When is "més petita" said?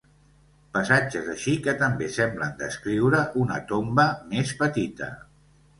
4.35-5.17